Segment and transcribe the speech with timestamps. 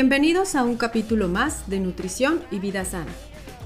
[0.00, 3.10] Bienvenidos a un capítulo más de Nutrición y Vida Sana.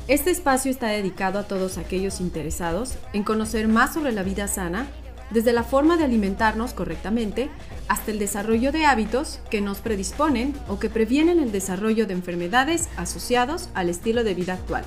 [0.09, 4.87] Este espacio está dedicado a todos aquellos interesados en conocer más sobre la vida sana,
[5.31, 7.51] desde la forma de alimentarnos correctamente
[7.87, 12.89] hasta el desarrollo de hábitos que nos predisponen o que previenen el desarrollo de enfermedades
[12.97, 14.85] asociados al estilo de vida actual.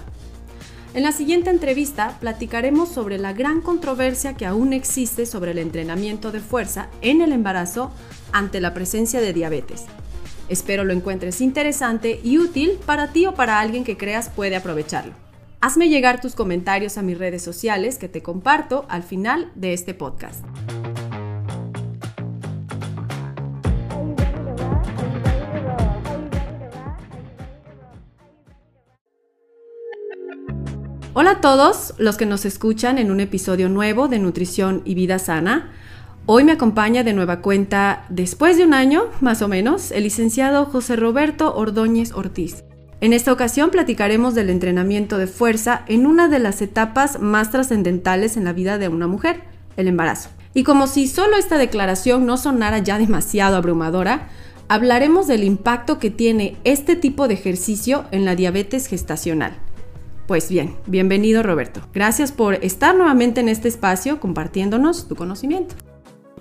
[0.96, 6.32] En la siguiente entrevista platicaremos sobre la gran controversia que aún existe sobre el entrenamiento
[6.32, 7.92] de fuerza en el embarazo
[8.32, 9.86] ante la presencia de diabetes.
[10.48, 15.14] Espero lo encuentres interesante y útil para ti o para alguien que creas puede aprovecharlo.
[15.60, 19.96] Hazme llegar tus comentarios a mis redes sociales que te comparto al final de este
[19.96, 20.46] podcast.
[31.18, 35.18] Hola a todos los que nos escuchan en un episodio nuevo de Nutrición y Vida
[35.18, 35.72] Sana.
[36.28, 40.66] Hoy me acompaña de nueva cuenta, después de un año más o menos, el licenciado
[40.66, 42.64] José Roberto Ordóñez Ortiz.
[43.00, 48.38] En esta ocasión platicaremos del entrenamiento de fuerza en una de las etapas más trascendentales
[48.38, 49.44] en la vida de una mujer,
[49.78, 50.30] el embarazo.
[50.56, 54.30] Y como si solo esta declaración no sonara ya demasiado abrumadora,
[54.68, 59.60] hablaremos del impacto que tiene este tipo de ejercicio en la diabetes gestacional.
[60.26, 61.82] Pues bien, bienvenido Roberto.
[61.94, 65.76] Gracias por estar nuevamente en este espacio compartiéndonos tu conocimiento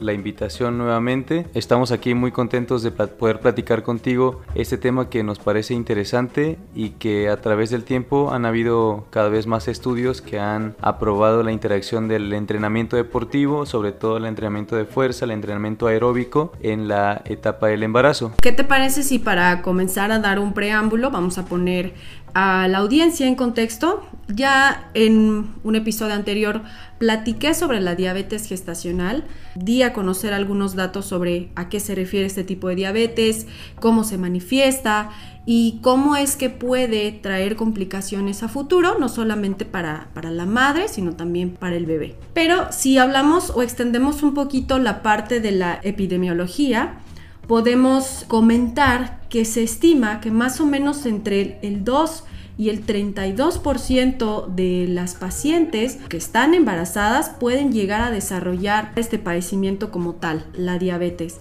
[0.00, 1.46] la invitación nuevamente.
[1.54, 6.90] Estamos aquí muy contentos de poder platicar contigo este tema que nos parece interesante y
[6.90, 11.52] que a través del tiempo han habido cada vez más estudios que han aprobado la
[11.52, 17.22] interacción del entrenamiento deportivo, sobre todo el entrenamiento de fuerza, el entrenamiento aeróbico en la
[17.24, 18.32] etapa del embarazo.
[18.40, 21.94] ¿Qué te parece si para comenzar a dar un preámbulo vamos a poner
[22.34, 24.04] a la audiencia en contexto?
[24.28, 26.62] Ya en un episodio anterior
[26.98, 29.24] platiqué sobre la diabetes gestacional,
[29.54, 33.46] di a conocer algunos datos sobre a qué se refiere este tipo de diabetes,
[33.80, 35.10] cómo se manifiesta
[35.46, 40.88] y cómo es que puede traer complicaciones a futuro, no solamente para, para la madre,
[40.88, 42.16] sino también para el bebé.
[42.32, 46.98] Pero si hablamos o extendemos un poquito la parte de la epidemiología,
[47.46, 52.24] podemos comentar que se estima que más o menos entre el 2
[52.56, 59.90] y el 32% de las pacientes que están embarazadas pueden llegar a desarrollar este padecimiento
[59.90, 61.40] como tal, la diabetes.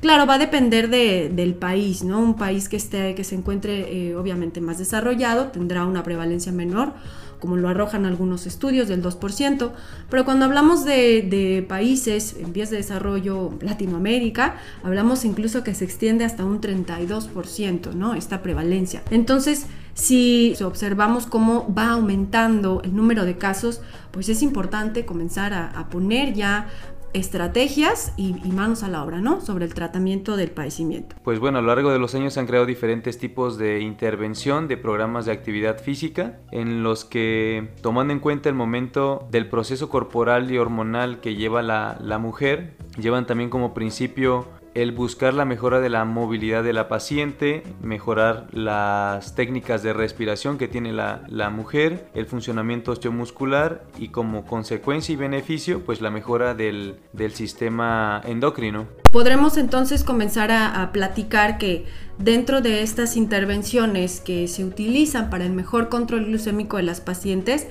[0.00, 2.20] Claro, va a depender del país, ¿no?
[2.20, 6.94] Un país que, esté, que se encuentre eh, obviamente más desarrollado tendrá una prevalencia menor,
[7.40, 9.72] como lo arrojan algunos estudios del 2%,
[10.08, 16.24] pero cuando hablamos de, países en vías de desarrollo, Latinoamérica, hablamos incluso que se extiende
[16.24, 18.14] hasta un 32%, ¿no?
[18.14, 19.02] Esta prevalencia.
[19.10, 23.80] Entonces, si observamos cómo va aumentando el número de casos,
[24.10, 26.68] pues es importante comenzar a, poner ya
[27.12, 29.40] estrategias y, manos a la obra, ¿no?
[29.40, 31.16] Sobre el tratamiento del padecimiento.
[31.22, 34.68] Pues bueno, a lo largo de los años se han creado diferentes tipos de intervención,
[34.68, 39.88] de programas de actividad física, en los que, tomando en cuenta el momento del proceso
[39.88, 45.44] corporal y hormonal que lleva la, la mujer, llevan también como principio el buscar la
[45.44, 51.50] mejora de la movilidad de la paciente, mejorar las técnicas de respiración que tiene la,
[51.50, 56.98] mujer, el funcionamiento osteomuscular y como consecuencia y beneficio, pues la mejora del,
[57.34, 58.86] sistema endocrino.
[59.12, 61.86] Podremos entonces comenzar a, a platicar que
[62.18, 67.68] dentro de estas intervenciones que se utilizan para el mejor control glucémico de las pacientes,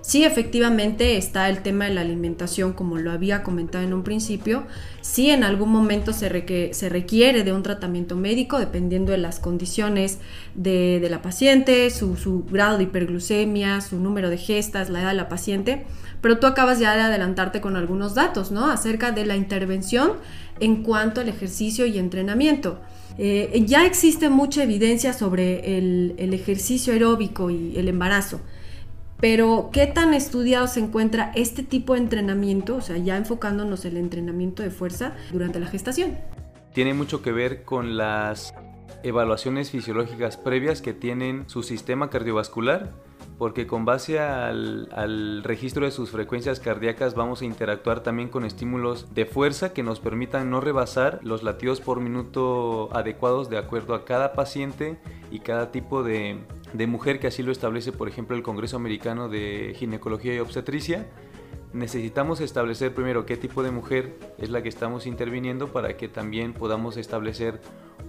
[0.00, 4.64] Sí, efectivamente está el tema de la alimentación, como lo había comentado en un principio.
[5.00, 10.18] Sí, en algún momento se, requiere de un tratamiento médico, dependiendo de las condiciones
[10.54, 15.28] de, la paciente, su, grado de hiperglucemia, su número de gestas, la edad de la
[15.28, 15.84] paciente.
[16.20, 18.70] Pero tú acabas ya de adelantarte con algunos datos, ¿no?
[18.70, 20.12] Acerca de la intervención
[20.60, 22.80] en cuanto al ejercicio y entrenamiento.
[23.18, 28.40] Eh, ya existe mucha evidencia sobre el ejercicio aeróbico y el embarazo.
[29.20, 32.76] Pero, ¿qué tan estudiado se encuentra este tipo de entrenamiento?
[32.76, 36.16] O sea, ya enfocándonos en el entrenamiento de fuerza durante la gestación.
[36.72, 38.54] Tiene mucho que ver con las
[39.02, 42.92] evaluaciones fisiológicas previas que tienen su sistema cardiovascular,
[43.38, 48.44] porque con base al, al, registro de sus frecuencias cardíacas vamos a interactuar también con
[48.44, 53.94] estímulos de fuerza que nos permitan no rebasar los latidos por minuto adecuados de acuerdo
[53.94, 54.98] a cada paciente
[55.30, 56.40] y cada tipo de,
[56.72, 61.06] de mujer que así lo establece, por ejemplo, el Congreso Americano de Ginecología y Obstetricia,
[61.72, 66.54] necesitamos establecer primero qué tipo de mujer es la que estamos interviniendo para que también
[66.54, 67.60] podamos establecer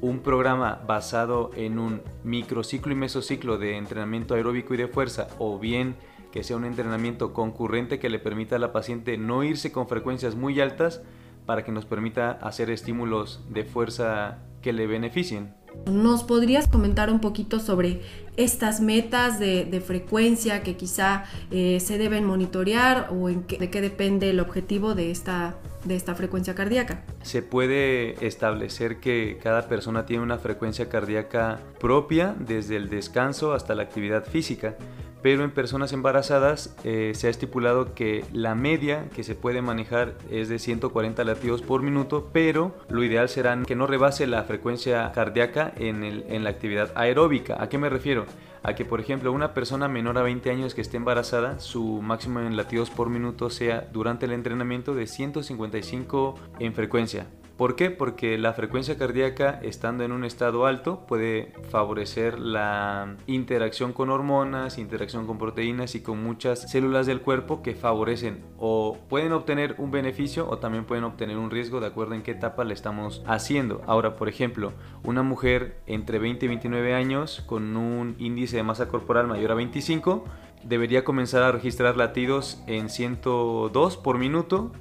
[0.01, 5.59] un programa basado en un microciclo y mesociclo de entrenamiento aeróbico y de fuerza o
[5.59, 5.95] bien
[6.31, 10.35] que sea un entrenamiento concurrente que le permita a la paciente no irse con frecuencias
[10.35, 11.01] muy altas
[11.45, 15.53] para que nos permita hacer estímulos de fuerza que le beneficien.
[15.85, 18.01] ¿Nos podrías comentar un poquito sobre
[18.37, 24.29] estas metas de, frecuencia que quizá eh, se deben monitorear o en de qué depende
[24.29, 27.03] el objetivo de esta, de esta frecuencia cardíaca?
[27.21, 33.75] Se puede establecer que cada persona tiene una frecuencia cardíaca propia desde el descanso hasta
[33.75, 34.75] la actividad física
[35.21, 40.15] pero en personas embarazadas eh, se ha estipulado que la media que se puede manejar
[40.29, 45.11] es de 140 latidos por minuto, pero lo ideal será que no rebase la frecuencia
[45.13, 47.61] cardíaca en, en la actividad aeróbica.
[47.61, 48.25] ¿A qué me refiero?
[48.63, 52.41] A que, por ejemplo, una persona menor a 20 años que esté embarazada, su máximo
[52.41, 57.27] en latidos por minuto sea durante el entrenamiento de 155 en frecuencia.
[57.59, 57.91] ¿Por qué?
[57.91, 64.77] Porque la frecuencia cardíaca, estando en un estado alto, puede favorecer la interacción con hormonas,
[64.77, 69.91] interacción con proteínas y con muchas células del cuerpo que favorecen o pueden obtener un
[69.91, 73.81] beneficio o también pueden obtener un riesgo de acuerdo en qué etapa le estamos haciendo.
[73.87, 74.71] Ahora, por ejemplo,
[75.03, 79.55] una mujer entre 20 y 29 años con un índice de masa corporal mayor a
[79.55, 80.23] 25
[80.63, 84.71] debería comenzar a registrar latidos en 102 por minuto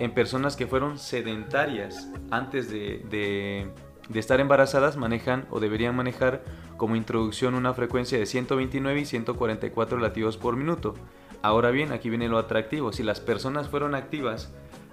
[0.00, 3.68] en personas que fueron sedentarias antes de,
[4.14, 6.42] estar embarazadas manejan o deberían manejar
[6.78, 10.94] como introducción una frecuencia de 129 y 144 latidos por minuto.
[11.42, 12.92] Ahora bien, aquí viene lo atractivo.
[12.92, 14.52] Si las personas fueron activas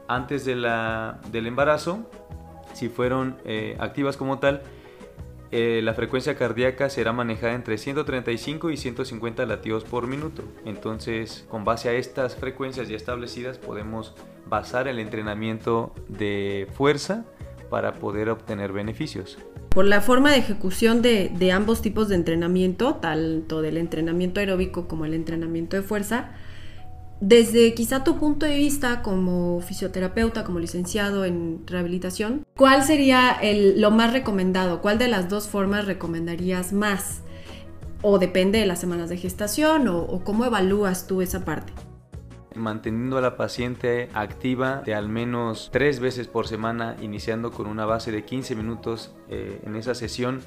[0.09, 2.09] antes de la, del embarazo,
[2.73, 4.61] si fueron eh, activas como tal,
[5.51, 10.43] eh, la frecuencia cardíaca será manejada entre 135 y 150 latidos por minuto.
[10.65, 14.13] Entonces, con base a estas frecuencias ya establecidas, podemos
[14.49, 17.25] basar el entrenamiento de fuerza
[17.69, 19.37] para poder obtener beneficios.
[19.69, 24.87] Por la forma de ejecución de, de ambos tipos de entrenamiento, tanto del entrenamiento aeróbico
[24.87, 26.31] como el entrenamiento de fuerza,
[27.19, 33.81] desde quizá tu punto de vista como fisioterapeuta, como licenciado en rehabilitación, ¿cuál sería el,
[33.81, 34.81] lo más recomendado?
[34.81, 37.23] ¿Cuál de las dos formas recomendarías más?
[38.03, 41.73] ¿O depende de las semanas de gestación o, cómo evalúas tú esa parte?
[42.55, 47.85] manteniendo a la paciente activa de al menos tres veces por semana, iniciando con una
[47.85, 50.41] base de 15 minutos eh, en esa sesión,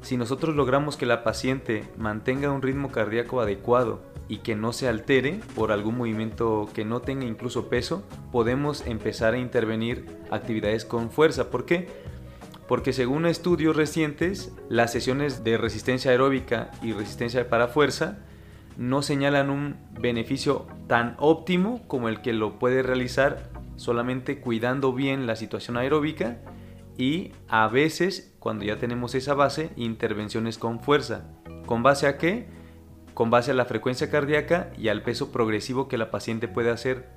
[0.00, 4.88] si nosotros logramos que la paciente mantenga un ritmo cardíaco adecuado y que no se
[4.88, 11.10] altere por algún movimiento que no tenga incluso peso, podemos empezar a intervenir actividades con
[11.10, 11.50] fuerza.
[11.50, 11.88] ¿Por qué?
[12.66, 18.18] Porque según estudios recientes, las sesiones de resistencia aeróbica y resistencia para fuerza
[18.76, 25.26] no señalan un beneficio tan óptimo como el que lo puede realizar solamente cuidando bien
[25.26, 26.38] la situación aeróbica
[26.98, 31.24] y a veces, cuando ya tenemos esa base, intervenciones con fuerza.
[31.66, 32.46] ¿Con base a qué?
[33.16, 37.08] Con base a la frecuencia cardíaca y al peso progresivo que la paciente puede hacer.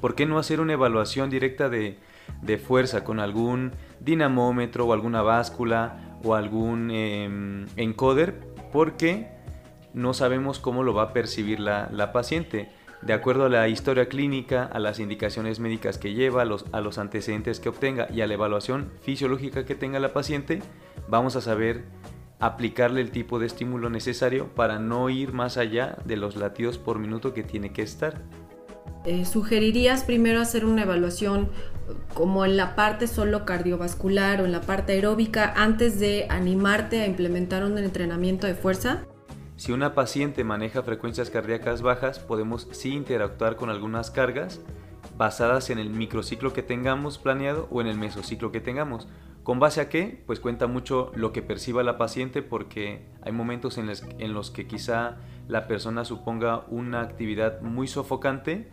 [0.00, 1.98] ¿Por qué no hacer una evaluación directa de,
[2.66, 8.40] fuerza con algún dinamómetro o alguna báscula o algún em, encoder?
[8.72, 9.28] Porque
[9.92, 12.70] no sabemos cómo lo va a percibir la, la, paciente.
[13.02, 17.60] De acuerdo a la historia clínica, a las indicaciones médicas que lleva, a los antecedentes
[17.60, 20.62] que obtenga y a la evaluación fisiológica que tenga la paciente,
[21.08, 21.84] vamos a saber
[22.38, 26.98] aplicarle el tipo de estímulo necesario para no ir más allá de los latidos por
[26.98, 28.22] minuto que tiene que estar.
[29.04, 31.48] Eh, ¿Sugerirías primero hacer una evaluación
[32.12, 37.06] como en la parte solo cardiovascular o en la parte aeróbica antes de animarte a
[37.06, 39.04] implementar un entrenamiento de fuerza?
[39.56, 44.60] Si una paciente maneja frecuencias cardíacas bajas, podemos sí interactuar con algunas cargas
[45.16, 49.08] basadas en el microciclo que tengamos planeado o en el mesociclo que tengamos.
[49.46, 50.20] ¿Con base a qué?
[50.26, 53.86] Pues cuenta mucho lo que perciba la paciente porque hay momentos en
[54.34, 58.68] los, que quizá la persona suponga una actividad muy sofocante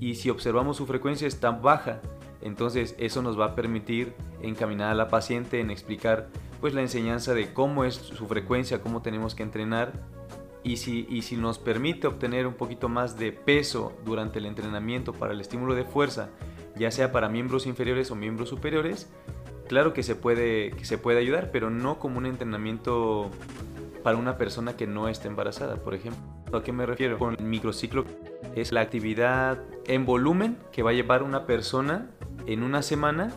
[0.00, 2.00] y si observamos su frecuencia está baja.
[2.42, 6.26] Entonces eso nos va a permitir encaminar a la paciente en explicar
[6.60, 9.92] pues la enseñanza de cómo es su frecuencia, cómo tenemos que entrenar
[10.64, 15.12] y si, y si nos permite obtener un poquito más de peso durante el entrenamiento
[15.12, 16.30] para el estímulo de fuerza,
[16.74, 19.08] ya sea para miembros inferiores o miembros superiores,
[19.66, 23.30] claro que se puede, que se puede ayudar, pero no como un entrenamiento
[24.02, 26.22] para una persona que no está embarazada, por ejemplo.
[26.52, 27.18] ¿A qué me refiero?
[27.18, 28.04] Con el microciclo
[28.54, 32.08] es la actividad en volumen que va a llevar una persona
[32.46, 33.32] en una semana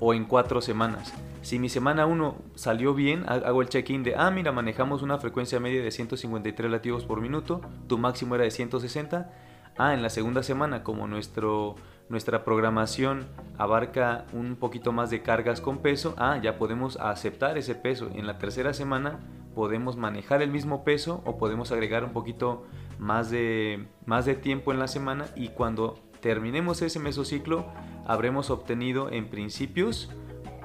[0.00, 1.12] o en cuatro semanas.
[1.42, 5.60] Si mi semana 1 salió bien, hago el check-in de, ah, mira, manejamos una frecuencia
[5.60, 9.30] media de 153 latidos por minuto, tu máximo era de 160.
[9.76, 11.74] Ah, en la segunda semana, como nuestro
[12.08, 13.26] nuestra programación
[13.58, 18.10] abarca un poquito más de cargas con peso, ah, ya podemos aceptar ese peso.
[18.14, 19.20] En la tercera semana
[19.54, 22.66] podemos manejar el mismo peso o podemos agregar un poquito
[22.98, 27.66] más de, más de tiempo en la semana y cuando terminemos ese mesociclo
[28.06, 30.10] habremos obtenido en principios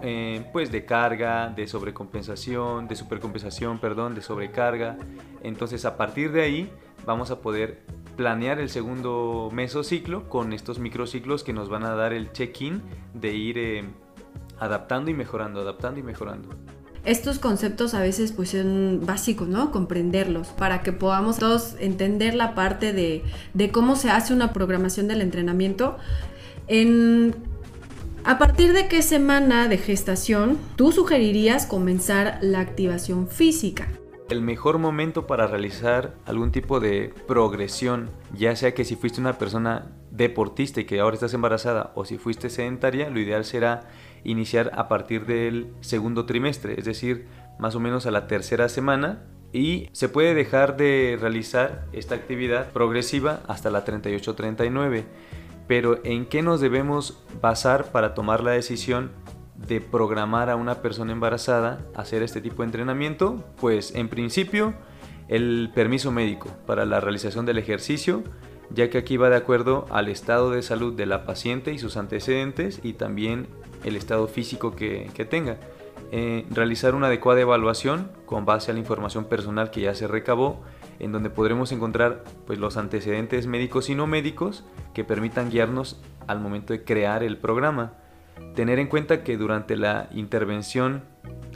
[0.01, 4.97] eh, pues de carga, de sobrecompensación, de supercompensación, perdón, de sobrecarga.
[5.43, 6.73] Entonces a partir de ahí
[7.05, 7.83] vamos a poder
[8.19, 12.81] planear el segundo mesociclo con estos microciclos que nos van a dar el check-in
[13.13, 13.85] de ir eh,
[14.59, 16.49] adaptando y mejorando, adaptando y mejorando.
[17.05, 19.71] Estos conceptos a veces pues son básicos, ¿no?
[19.71, 23.23] Comprenderlos para que podamos todos entender la parte de,
[23.53, 25.97] de cómo se hace una programación del entrenamiento.
[26.67, 27.33] En
[28.25, 33.87] ¿A partir de qué semana de gestación tú sugerirías comenzar la activación física?
[34.29, 39.39] El mejor momento para realizar algún tipo de progresión, ya sea que si fuiste una
[39.39, 43.89] persona deportista y que ahora estás embarazada o si fuiste sedentaria, lo ideal será
[44.23, 47.25] iniciar a partir del segundo trimestre, es decir,
[47.57, 52.69] más o menos a la tercera semana y se puede dejar de realizar esta actividad
[52.71, 55.05] progresiva hasta la 38-39.
[55.67, 59.11] Pero ¿en qué nos debemos basar para tomar la decisión
[59.67, 63.43] de programar a una persona embarazada a hacer este tipo de entrenamiento?
[63.59, 64.73] Pues en principio
[65.27, 68.23] el permiso médico para la realización del ejercicio,
[68.71, 71.97] ya que aquí va de acuerdo al estado de salud de la paciente y sus
[71.97, 73.47] antecedentes y también
[73.83, 75.57] el estado físico que, tenga.
[76.11, 80.63] Eh, realizar una adecuada evaluación con base a la información personal que ya se recabó
[80.97, 84.63] en donde podremos encontrar pues, los antecedentes médicos y no médicos
[84.93, 87.93] que permitan guiarnos al momento de crear el programa.
[88.55, 91.03] Tener en cuenta que durante la intervención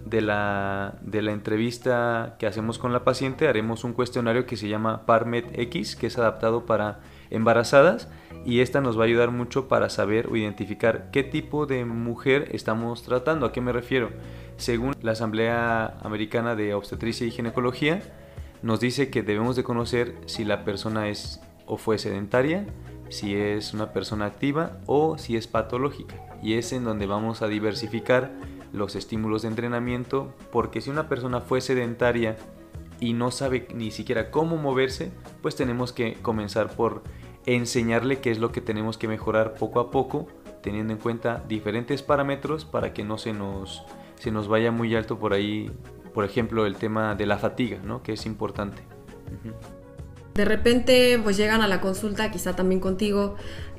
[0.05, 4.67] de la, de la entrevista que hacemos con la paciente haremos un cuestionario que se
[4.67, 6.99] llama PARMED X, que es adaptado para
[7.29, 8.09] embarazadas
[8.45, 12.49] y esta nos va a ayudar mucho para saber o identificar qué tipo de mujer
[12.51, 13.45] estamos tratando.
[13.45, 14.09] ¿A qué me refiero?
[14.57, 18.01] Según la Asamblea Americana de Obstetricia y Ginecología,
[18.61, 22.65] nos dice que debemos de conocer si la persona es o fue sedentaria,
[23.13, 26.15] si es una persona activa o si es patológica.
[26.41, 28.31] Y es en donde vamos a diversificar
[28.73, 32.35] los estímulos de entrenamiento, porque si una persona fue sedentaria
[32.99, 37.03] y no sabe ni siquiera cómo moverse, pues tenemos que comenzar por
[37.45, 40.27] enseñarle qué es lo que tenemos que mejorar poco a poco,
[40.61, 43.83] teniendo en cuenta diferentes parámetros para que no se nos,
[44.19, 45.69] se nos vaya muy alto por ahí
[46.13, 48.03] por ejemplo, el tema de la fatiga, ¿no?
[48.03, 48.83] que es importante.
[50.35, 53.35] De repente, pues llegan a la consulta, quizá también contigo.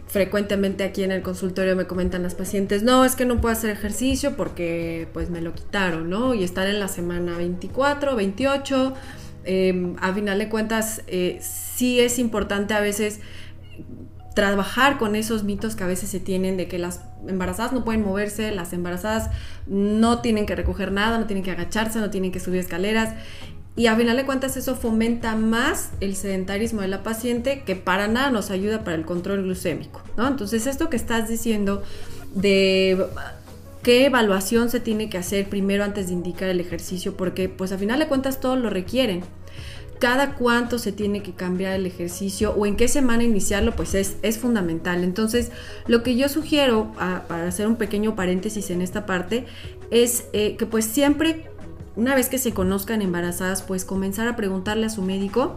[0.07, 3.71] Frecuentemente aquí en el consultorio me comentan las pacientes, no, es que no puedo hacer
[3.71, 6.35] ejercicio porque pues me lo quitaron, ¿no?
[6.35, 8.95] Y estar en la semana 24, 28,
[9.45, 13.21] em, a final de cuentas, eh, sí es importante a veces
[14.35, 18.05] trabajar con esos mitos que a veces se tienen de que las embarazadas no pueden
[18.05, 19.31] moverse, las embarazadas
[19.67, 23.15] no tienen que recoger nada, no tienen que agacharse, no tienen que subir escaleras.
[23.77, 28.07] Y a final de cuentas eso fomenta más el sedentarismo de la paciente que para
[28.07, 30.29] nada nos ayuda para el control glucémico, ¿no?
[30.29, 31.83] Entonces esto que estás diciendo
[32.35, 33.05] de
[33.83, 37.79] qué evaluación se tiene que hacer primero antes de indicar el ejercicio, porque pues a
[37.79, 39.25] final de cuentas todos lo requieren
[39.99, 44.17] cada cuánto se tiene que cambiar el ejercicio o en qué semana iniciarlo, pues es,
[44.21, 45.03] es fundamental.
[45.05, 45.51] Entonces,
[45.87, 49.47] lo que yo sugiero, ah, para hacer un pequeño paréntesis en esta parte,
[49.91, 51.51] es eh, que pues siempre,
[51.97, 55.57] una vez que se conozcan embarazadas, pues comenzar a preguntarle a su médico,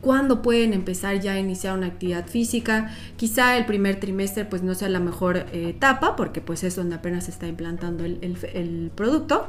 [0.00, 2.94] cuándo pueden empezar ya a iniciar una actividad física.
[3.16, 6.96] Quizá el primer trimestre pues no sea la mejor eh, etapa porque pues es donde
[6.96, 9.48] apenas se está implantando el, el producto.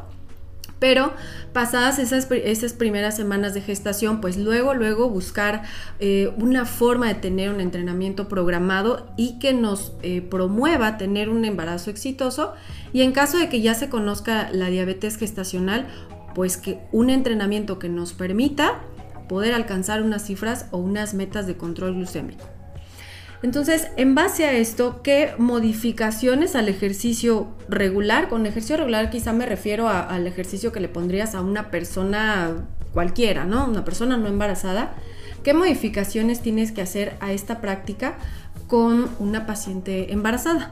[0.80, 1.14] Pero
[1.54, 5.64] pasadas esas, esas, primeras semanas de gestación, pues luego, luego buscar
[6.00, 11.46] eh, una forma de tener un entrenamiento programado y que nos eh, promueva tener un
[11.46, 12.54] embarazo exitoso.
[12.92, 15.88] Y en caso de que ya se conozca la diabetes gestacional,
[16.36, 18.82] pues que un entrenamiento que nos permita
[19.28, 22.46] poder alcanzar unas cifras o unas metas de control glucémico.
[23.42, 28.28] Entonces, en base a esto, ¿qué modificaciones al ejercicio regular?
[28.28, 33.46] Con ejercicio regular quizá me refiero al ejercicio que le pondrías a una persona cualquiera,
[33.46, 33.66] ¿no?
[33.66, 34.96] Una persona no embarazada.
[35.44, 38.18] ¿Qué modificaciones tienes que hacer a esta práctica
[38.68, 40.72] con una paciente embarazada?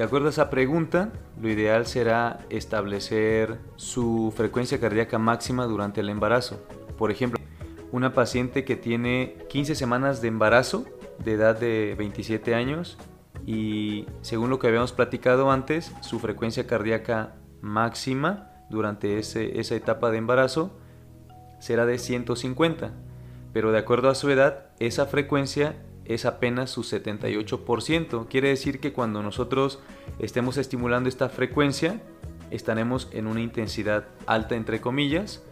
[0.00, 6.08] De acuerdo a esa pregunta, lo ideal será establecer su frecuencia cardíaca máxima durante el
[6.08, 6.64] embarazo.
[6.96, 7.38] Por ejemplo,
[7.92, 10.86] una paciente que tiene 15 semanas de embarazo
[11.22, 12.96] de edad de 27 años
[13.44, 20.16] y según lo que habíamos platicado antes, su frecuencia cardíaca máxima durante esa etapa de
[20.16, 20.80] embarazo
[21.58, 22.94] será de 150,
[23.52, 25.74] pero de acuerdo a su edad, esa frecuencia
[26.10, 28.26] es apenas su 78%.
[28.28, 29.78] Quiere decir que cuando nosotros
[30.18, 32.00] estemos estimulando esta frecuencia,
[32.50, 35.42] estaremos en una intensidad alta entre comillas,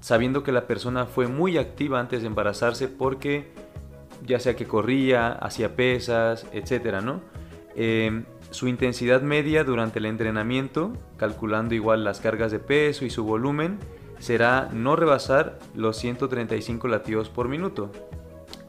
[0.00, 3.50] sabiendo que la persona fue muy activa antes de embarazarse porque
[4.26, 7.20] ya sea que corría, hacía pesas, etcétera, ¿no?
[7.74, 13.24] Em, su intensidad media durante el entrenamiento, calculando igual las cargas de peso y su
[13.24, 13.78] volumen,
[14.18, 17.90] será no rebasar los 135 latidos por minuto.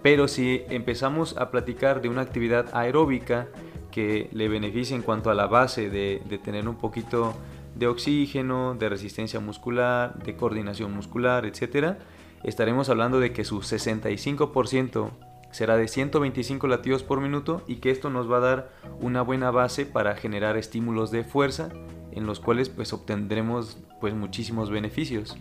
[0.03, 3.47] Pero si empezamos a platicar de una actividad aeróbica
[3.89, 7.33] que le beneficie en cuanto a la base de, tener un poquito
[7.75, 11.95] de oxígeno, de resistencia muscular, de coordinación muscular, etc.,
[12.43, 15.11] estaremos hablando de que su 65%
[15.51, 18.69] será de 125 latidos por minuto y que esto nos va a dar
[18.99, 21.69] una buena base para generar estímulos de fuerza
[22.11, 25.37] en los cuales pues obtendremos pues muchísimos beneficios.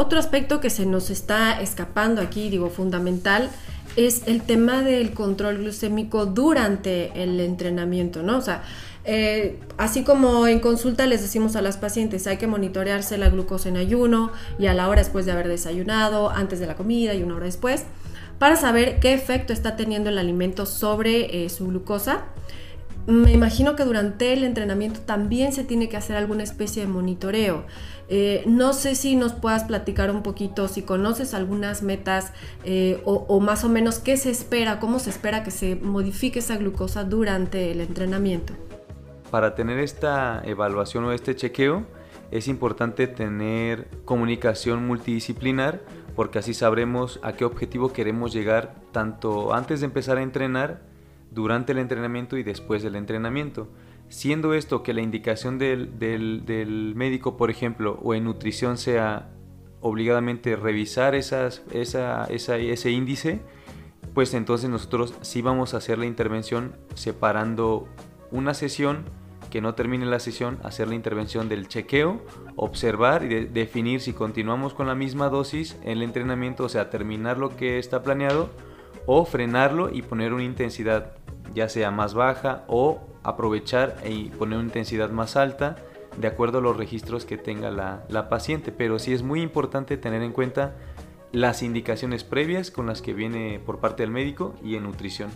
[0.00, 3.50] Otro aspecto que se nos está escapando aquí, digo fundamental,
[3.96, 8.38] es el tema del control glucémico durante el entrenamiento, ¿no?
[8.38, 8.62] O sea,
[9.04, 13.70] eh, así como en consulta les decimos a las pacientes, hay que monitorearse la glucosa
[13.70, 17.24] en ayuno y a la hora después de haber desayunado, antes de la comida y
[17.24, 17.82] una hora después,
[18.38, 22.22] para saber qué efecto está teniendo el alimento sobre eh, su glucosa.
[23.08, 27.64] Me imagino que durante el entrenamiento también se tiene que hacer alguna especie de monitoreo.
[28.10, 32.34] Eh, no sé si nos puedas platicar un poquito, si conoces algunas metas
[32.64, 36.40] eh, o, o, más o menos qué se espera, cómo se espera que se modifique
[36.40, 38.52] esa glucosa durante el entrenamiento.
[39.30, 41.86] Para tener esta evaluación o este chequeo
[42.30, 45.80] es importante tener comunicación multidisciplinar
[46.14, 50.82] porque así sabremos a qué objetivo queremos llegar tanto antes de empezar a entrenar,
[51.30, 53.68] durante el entrenamiento y después del entrenamiento.
[54.08, 59.30] Siendo esto que la indicación del, médico, por ejemplo, o en nutrición sea
[59.80, 63.40] obligadamente revisar esas, esa, ese índice,
[64.14, 67.86] pues entonces nosotros sí vamos a hacer la intervención separando
[68.30, 69.04] una sesión
[69.50, 72.20] que no termine la sesión, hacer la intervención del chequeo,
[72.56, 77.38] observar y definir si continuamos con la misma dosis en el entrenamiento, o sea, terminar
[77.38, 78.50] lo que está planeado
[79.06, 81.17] o frenarlo y poner una intensidad
[81.58, 85.76] ya sea más baja o aprovechar y poner una intensidad más alta
[86.16, 88.72] de acuerdo a los registros que tenga la, la paciente.
[88.72, 90.74] Pero sí es muy importante tener en cuenta
[91.32, 95.30] las indicaciones previas con las que viene por parte del médico y en nutrición.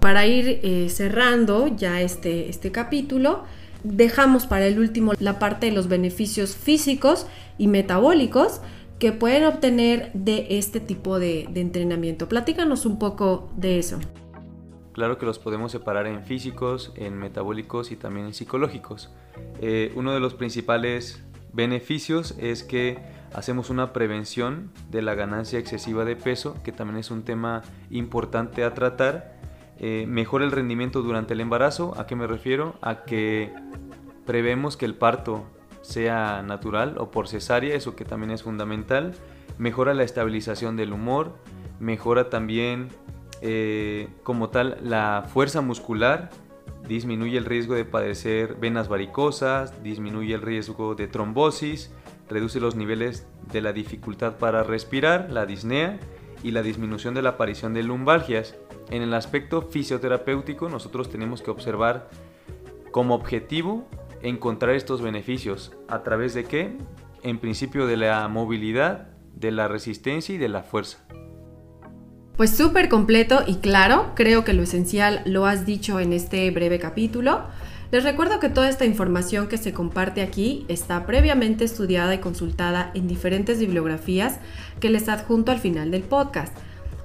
[0.00, 3.44] Para ir eh, cerrando ya este, este capítulo,
[3.82, 7.26] dejamos para el último la parte de los beneficios físicos
[7.58, 8.60] y metabólicos
[8.98, 12.28] que pueden obtener de este tipo de, entrenamiento.
[12.28, 13.98] Platícanos un poco de eso.
[14.98, 19.10] Claro que los podemos separar en físicos, en metabólicos y también en psicológicos.
[19.60, 22.98] Eh, uno de los principales beneficios es que
[23.32, 28.64] hacemos una prevención de la ganancia excesiva de peso, que también es un tema importante
[28.64, 29.38] a tratar
[29.78, 31.94] eh, mejora el rendimiento durante el embarazo.
[31.96, 32.74] ¿A qué me refiero?
[32.82, 33.52] A que
[34.26, 35.46] prevemos que el parto
[35.80, 39.14] sea natural o por cesárea, eso que también es fundamental.
[39.58, 41.36] Mejora la estabilización del humor,
[41.78, 42.88] mejora también
[43.40, 46.30] eh, como tal la fuerza muscular,
[46.86, 51.92] disminuye el riesgo de padecer venas varicosas, disminuye el riesgo de trombosis,
[52.28, 55.98] reduce los niveles de la dificultad para respirar, la disnea
[56.42, 58.56] y la disminución de la aparición de lumbalgias.
[58.90, 62.08] En el aspecto fisioterapéutico nosotros tenemos que observar
[62.90, 63.86] como objetivo
[64.22, 65.72] encontrar estos beneficios.
[65.88, 66.76] ¿A través de qué?
[67.22, 71.06] En principio de la movilidad, de la resistencia y de la fuerza.
[72.38, 76.78] Pues súper completo y claro, creo que lo esencial lo has dicho en este breve
[76.78, 77.42] capítulo.
[77.90, 82.92] Les recuerdo que toda esta información que se comparte aquí está previamente estudiada y consultada
[82.94, 84.38] en diferentes bibliografías
[84.78, 86.56] que les adjunto al final del podcast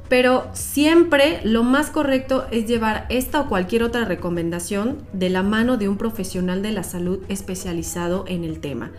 [0.10, 5.78] pero siempre lo más correcto es llevar esta o cualquier otra recomendación de la mano
[5.78, 8.92] de un profesional de la salud especializado en el tema.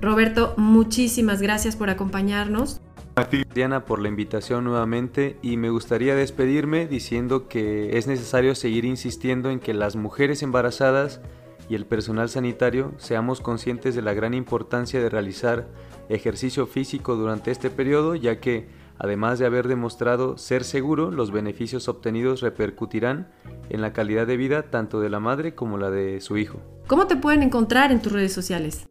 [0.00, 2.80] Roberto, muchísimas gracias por acompañarnos.
[3.18, 8.84] A Diana, por la invitación nuevamente y me gustaría despedirme diciendo que es necesario seguir
[8.84, 11.22] insistiendo en que las mujeres embarazadas
[11.70, 15.66] y el personal sanitario seamos conscientes de la gran importancia de realizar
[16.10, 21.88] ejercicio físico durante este periodo, ya que Además de haber demostrado ser seguro, los beneficios
[21.88, 23.28] obtenidos repercutirán
[23.68, 26.60] en la calidad de vida tanto de la madre como la de su hijo.
[26.86, 28.86] ¿Cómo te pueden encontrar en tus redes sociales?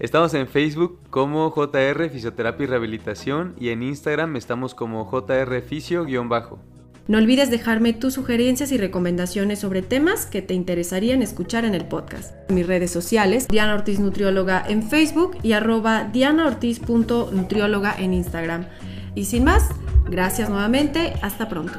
[0.00, 6.58] Estamos en Facebook como JR Fisioterapia y Rehabilitación y en Instagram estamos como JR Fisio-bajo.
[7.06, 11.84] No olvides dejarme tus sugerencias y recomendaciones sobre temas que te interesarían escuchar en el
[11.84, 12.34] podcast.
[12.50, 18.66] Mis redes sociales, Diana Ortiz Nutrióloga en Facebook y arroba dianaortiz.nutrióloga en Instagram.
[19.14, 19.68] Y sin más,
[20.08, 21.78] gracias nuevamente, hasta pronto.